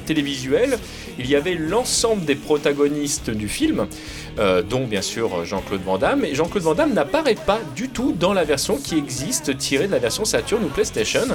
télévisuel, 0.02 0.78
il 1.20 1.30
y 1.30 1.36
avait 1.36 1.56
l'ensemble 1.56 2.26
des 2.26 2.36
protagonistes 2.36 3.30
du 3.30 3.48
film, 3.48 3.88
euh, 4.40 4.62
dont 4.62 4.86
bien 4.86 5.02
sûr 5.02 5.46
Jean-Claude 5.46 5.82
Van 5.84 5.98
Damme. 5.98 6.26
Et 6.26 6.36
Jean-Claude 6.36 6.64
Van 6.64 6.76
Damme 6.76 6.94
n'apparaît 6.94 7.36
pas 7.36 7.60
du 7.76 7.90
tout 7.90 8.16
dans 8.18 8.34
la 8.34 8.44
version 8.44 8.78
qui 8.78 8.98
existe 8.98 9.58
tirée 9.58 9.88
de 9.88 9.92
la 9.92 10.00
version 10.00 10.26
Saturn 10.26 10.64
ou 10.64 10.68
PlayStation. 10.68 11.28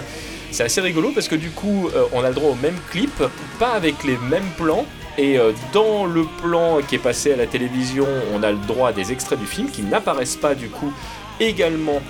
C'est 0.51 0.65
assez 0.65 0.81
rigolo 0.81 1.11
parce 1.15 1.29
que 1.29 1.37
du 1.37 1.51
coup, 1.51 1.89
euh, 1.95 2.05
on 2.13 2.23
a 2.25 2.29
le 2.29 2.35
droit 2.35 2.51
au 2.51 2.63
même 2.63 2.77
clip, 2.91 3.23
pas 3.59 3.71
avec 3.71 4.05
les 4.05 4.17
mêmes 4.31 4.51
plans. 4.57 4.87
Et 5.19 5.39
euh, 5.39 5.53
dans 5.73 6.05
le 6.05 6.25
plan 6.43 6.81
qui 6.87 6.97
est 6.97 7.03
passé 7.03 7.33
à 7.33 7.37
la 7.37 7.47
télévision, 7.47 8.07
on 8.35 8.43
a 8.43 8.51
le 8.51 8.59
droit 8.67 8.91
à 8.91 8.93
des 8.93 9.13
extraits 9.13 9.39
du 9.39 9.47
film 9.47 9.71
qui 9.71 9.83
n'apparaissent 9.83 10.37
pas 10.37 10.55
du 10.55 10.69
coup 10.69 10.93
également 11.41 12.01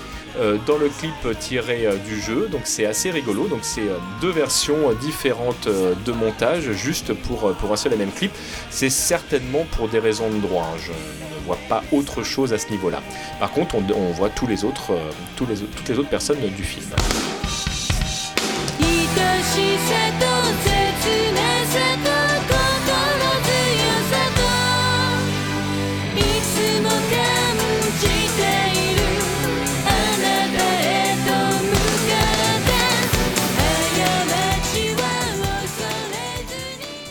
dans 0.66 0.78
le 0.78 0.88
clip 0.88 1.38
tiré 1.38 1.86
euh, 1.86 1.96
du 1.96 2.20
jeu. 2.20 2.48
Donc 2.50 2.62
c'est 2.64 2.86
assez 2.86 3.10
rigolo. 3.10 3.46
Donc 3.48 3.60
c'est 3.62 3.88
euh, 3.88 3.96
deux 4.20 4.30
versions 4.30 4.92
différentes 5.00 5.68
de 5.68 6.12
montage 6.12 6.72
juste 6.72 7.12
pour, 7.12 7.52
pour 7.54 7.72
un 7.72 7.76
seul 7.76 7.92
et 7.92 7.96
même 7.96 8.12
clip. 8.12 8.32
C'est 8.70 8.90
certainement 8.90 9.66
pour 9.72 9.88
des 9.88 9.98
raisons 9.98 10.30
de 10.30 10.38
droit. 10.38 10.68
Hein. 10.72 10.78
Je 10.78 10.90
ne 10.90 11.44
vois 11.46 11.58
pas 11.68 11.82
autre 11.92 12.22
chose 12.22 12.52
à 12.52 12.58
ce 12.58 12.70
niveau-là. 12.70 13.02
Par 13.40 13.50
contre, 13.50 13.76
on, 13.76 14.10
voit 14.12 14.30
tous 14.30 14.46
les 14.46 14.64
autres, 14.64 14.92
tous 15.36 15.46
les, 15.46 15.56
toutes 15.56 15.88
les 15.88 15.98
autres 15.98 16.08
personnes 16.08 16.40
du 16.40 16.64
film. 16.64 16.86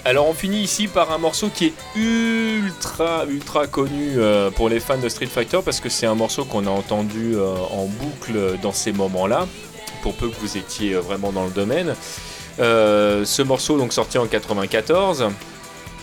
Alors 0.08 0.28
on 0.28 0.36
finit 0.36 0.62
ici 0.62 0.88
par 0.88 1.12
un 1.12 1.18
morceau 1.18 1.50
qui 1.50 1.66
est 1.66 1.74
ultra 2.00 3.26
ultra 3.28 3.66
connu 3.66 4.14
euh, 4.18 4.52
pour 4.52 4.70
les 4.70 4.80
fans 4.80 5.00
de 5.00 5.10
Street 5.10 5.26
Fighter 5.26 5.58
parce 5.66 5.80
que 5.80 5.90
c'est 5.90 6.06
un 6.06 6.14
morceau 6.14 6.46
qu'on 6.46 6.68
a 6.68 6.70
entendu 6.70 7.34
euh, 7.34 7.56
en 7.72 7.86
boucle 7.86 8.60
dans 8.62 8.72
ces 8.72 8.92
moments-là, 8.92 9.48
pour 10.04 10.14
peu 10.14 10.30
que 10.30 10.36
vous 10.40 10.58
étiez 10.58 10.94
euh, 10.94 11.00
vraiment 11.00 11.32
dans 11.32 11.46
le 11.46 11.50
domaine. 11.50 11.96
ce 12.60 13.42
morceau 13.42 13.80
donc 13.80 13.94
sorti 13.94 14.20
en 14.20 14.28
94. 14.28 15.26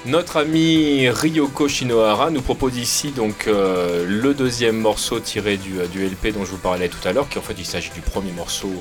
Notre 0.06 0.38
ami 0.38 1.08
Ryoko 1.08 1.68
Shinohara 1.68 2.30
nous 2.30 2.42
propose 2.42 2.76
ici 2.78 3.12
donc 3.12 3.46
le 3.46 4.34
deuxième 4.34 4.78
morceau 4.78 5.20
tiré 5.20 5.56
du, 5.56 5.74
du, 5.92 6.04
LP 6.04 6.34
dont 6.34 6.44
je 6.44 6.50
vous 6.50 6.58
parlais 6.58 6.88
tout 6.88 7.06
à 7.06 7.12
l'heure, 7.12 7.28
qui 7.28 7.38
en 7.38 7.42
fait 7.42 7.54
il 7.56 7.64
s'agit 7.64 7.90
du 7.90 8.00
premier 8.00 8.32
morceau 8.32 8.72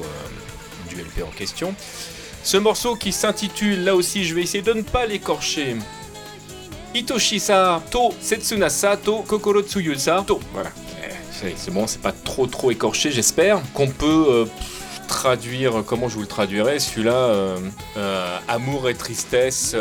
du 0.90 0.96
LP 0.96 1.24
en 1.24 1.30
question. 1.30 1.76
Ce 2.44 2.58
morceau 2.58 2.96
qui 2.96 3.12
s'intitule, 3.12 3.84
là 3.84 3.96
aussi 3.96 4.24
je 4.24 4.34
vais 4.36 4.42
essayer 4.42 4.64
de 4.64 4.74
ne 4.74 4.82
pas 4.82 5.06
l'écorcher. 5.06 5.76
Itoshisa 6.94 7.82
to 7.90 8.14
Setsunasa 8.20 8.98
to 8.98 9.24
Kokoro 9.28 9.62
Tsuyusa 9.62 10.24
to. 10.28 10.40
Voilà. 10.54 10.72
Eh, 11.44 11.54
c'est 11.56 11.72
bon, 11.72 11.88
c'est 11.88 12.02
pas 12.02 12.12
trop 12.12 12.48
trop 12.48 12.70
écorché, 12.72 13.12
j'espère. 13.12 13.62
Qu'on 13.74 13.88
peut 13.88 14.26
euh, 14.30 14.46
traduire, 15.08 15.84
comment 15.86 16.10
je 16.10 16.16
vous 16.16 16.22
le 16.22 16.28
traduirais 16.28 16.80
celui-là 16.80 17.14
euh, 17.14 17.58
euh, 17.98 18.38
Amour 18.48 18.90
et 18.90 18.94
tristesse 18.96 19.76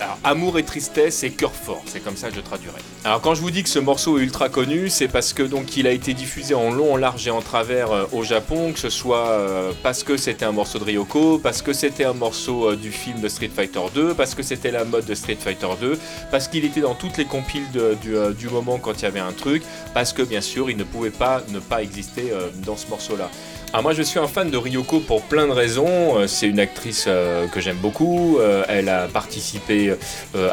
alors, 0.00 0.18
amour 0.24 0.58
et 0.58 0.62
tristesse 0.62 1.22
et 1.24 1.30
cœur 1.30 1.52
fort, 1.52 1.82
c'est 1.86 2.00
comme 2.00 2.16
ça 2.16 2.30
que 2.30 2.34
je 2.34 2.40
traduirais. 2.40 2.80
Alors, 3.04 3.20
quand 3.20 3.34
je 3.34 3.42
vous 3.42 3.50
dis 3.50 3.62
que 3.62 3.68
ce 3.68 3.78
morceau 3.78 4.18
est 4.18 4.22
ultra 4.22 4.48
connu, 4.48 4.88
c'est 4.88 5.08
parce 5.08 5.34
que 5.34 5.42
donc 5.42 5.76
il 5.76 5.86
a 5.86 5.90
été 5.90 6.14
diffusé 6.14 6.54
en 6.54 6.70
long, 6.70 6.94
en 6.94 6.96
large 6.96 7.26
et 7.26 7.30
en 7.30 7.42
travers 7.42 7.92
euh, 7.92 8.04
au 8.12 8.22
Japon, 8.22 8.72
que 8.72 8.78
ce 8.78 8.88
soit 8.88 9.28
euh, 9.28 9.72
parce 9.82 10.02
que 10.02 10.16
c'était 10.16 10.46
un 10.46 10.52
morceau 10.52 10.78
de 10.78 10.84
Ryoko, 10.84 11.38
parce 11.38 11.60
que 11.60 11.74
c'était 11.74 12.04
un 12.04 12.14
morceau 12.14 12.70
euh, 12.70 12.76
du 12.76 12.90
film 12.90 13.20
de 13.20 13.28
Street 13.28 13.50
Fighter 13.54 13.80
2, 13.94 14.14
parce 14.14 14.34
que 14.34 14.42
c'était 14.42 14.70
la 14.70 14.84
mode 14.84 15.04
de 15.04 15.14
Street 15.14 15.38
Fighter 15.38 15.68
2, 15.78 15.98
parce 16.30 16.48
qu'il 16.48 16.64
était 16.64 16.80
dans 16.80 16.94
toutes 16.94 17.18
les 17.18 17.26
compiles 17.26 17.68
du, 17.70 18.10
du, 18.38 18.48
moment 18.48 18.78
quand 18.78 18.94
il 19.00 19.02
y 19.02 19.06
avait 19.06 19.20
un 19.20 19.32
truc, 19.32 19.62
parce 19.92 20.12
que 20.12 20.22
bien 20.22 20.40
sûr 20.40 20.70
il 20.70 20.76
ne 20.76 20.84
pouvait 20.84 21.10
pas 21.10 21.42
ne 21.50 21.58
pas 21.58 21.82
exister 21.82 22.32
dans 22.64 22.76
ce 22.76 22.86
morceau-là. 22.88 23.30
Ah, 23.72 23.82
moi 23.82 23.92
je 23.92 24.02
suis 24.02 24.18
un 24.18 24.26
fan 24.26 24.50
de 24.50 24.56
Ryoko 24.56 24.98
pour 24.98 25.22
plein 25.22 25.46
de 25.46 25.52
raisons. 25.52 26.18
Euh, 26.18 26.26
c'est 26.26 26.48
une 26.48 26.58
actrice 26.58 27.04
euh, 27.06 27.46
que 27.46 27.60
j'aime 27.60 27.76
beaucoup. 27.76 28.38
Euh, 28.40 28.64
elle 28.68 28.88
a 28.88 29.06
participé 29.06 29.94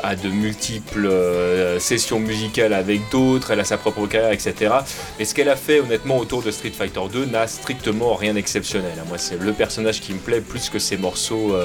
à 0.03 0.15
de 0.15 0.29
multiples 0.29 1.09
sessions 1.79 2.19
musicales 2.19 2.73
avec 2.73 3.01
d'autres. 3.09 3.49
Elle 3.49 3.59
a 3.59 3.63
sa 3.63 3.77
propre 3.77 4.05
carrière, 4.05 4.31
etc. 4.31 4.71
Et 5.19 5.25
ce 5.25 5.33
qu'elle 5.33 5.49
a 5.49 5.55
fait 5.55 5.79
honnêtement 5.79 6.17
autour 6.17 6.43
de 6.43 6.51
Street 6.51 6.69
Fighter 6.69 7.01
2 7.11 7.25
n'a 7.25 7.47
strictement 7.47 8.13
rien 8.13 8.35
d'exceptionnel. 8.35 8.93
Moi 9.07 9.17
c'est 9.17 9.41
le 9.41 9.53
personnage 9.53 9.99
qui 9.99 10.13
me 10.13 10.19
plaît 10.19 10.41
plus 10.41 10.69
que 10.69 10.77
ses 10.77 10.97
morceaux 10.97 11.55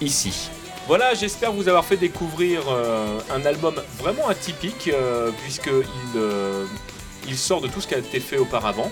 ici. 0.00 0.50
Voilà, 0.88 1.14
j'espère 1.14 1.52
vous 1.52 1.68
avoir 1.68 1.84
fait 1.84 1.96
découvrir 1.96 2.62
un 3.32 3.46
album 3.46 3.74
vraiment 3.98 4.28
atypique 4.28 4.90
puisqu'il 5.42 6.20
il 7.28 7.36
sort 7.36 7.60
de 7.60 7.68
tout 7.68 7.80
ce 7.80 7.86
qui 7.86 7.94
a 7.94 7.98
été 7.98 8.18
fait 8.18 8.38
auparavant. 8.38 8.90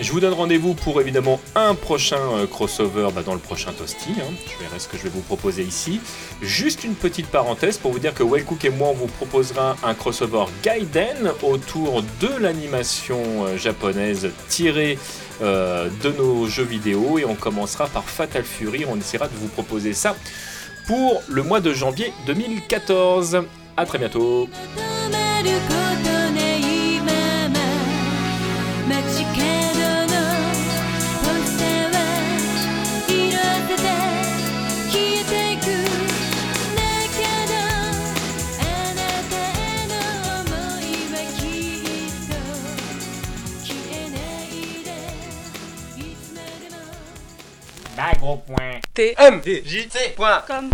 Je 0.00 0.12
vous 0.12 0.20
donne 0.20 0.32
rendez-vous 0.32 0.74
pour 0.74 1.00
évidemment 1.00 1.40
un 1.56 1.74
prochain 1.74 2.20
euh, 2.34 2.46
crossover 2.46 3.08
bah, 3.14 3.22
dans 3.24 3.34
le 3.34 3.40
prochain 3.40 3.72
Toasty. 3.72 4.10
Hein. 4.20 4.32
Je 4.46 4.62
verrai 4.62 4.78
ce 4.78 4.86
que 4.86 4.96
je 4.96 5.02
vais 5.02 5.08
vous 5.08 5.22
proposer 5.22 5.62
ici. 5.62 6.00
Juste 6.40 6.84
une 6.84 6.94
petite 6.94 7.26
parenthèse 7.26 7.78
pour 7.78 7.92
vous 7.92 7.98
dire 7.98 8.14
que 8.14 8.22
Wellcook 8.22 8.64
et 8.64 8.70
moi 8.70 8.88
on 8.90 8.94
vous 8.94 9.06
proposera 9.08 9.76
un 9.82 9.94
crossover 9.94 10.44
Gaiden 10.62 11.32
autour 11.42 12.02
de 12.20 12.28
l'animation 12.40 13.18
euh, 13.44 13.56
japonaise 13.56 14.30
tirée 14.48 14.98
euh, 15.42 15.88
de 16.02 16.10
nos 16.10 16.46
jeux 16.46 16.64
vidéo 16.64 17.18
et 17.18 17.24
on 17.24 17.34
commencera 17.34 17.86
par 17.88 18.04
Fatal 18.04 18.44
Fury. 18.44 18.84
On 18.88 18.96
essaiera 18.96 19.26
de 19.26 19.36
vous 19.36 19.48
proposer 19.48 19.94
ça 19.94 20.16
pour 20.86 21.22
le 21.28 21.42
mois 21.42 21.60
de 21.60 21.72
janvier 21.72 22.12
2014. 22.26 23.42
A 23.76 23.86
très 23.86 23.98
bientôt. 23.98 24.48
T. 48.94 49.14
M. 49.16 49.40
J 49.42 49.86
T. 49.88 50.14
Com 50.46 50.70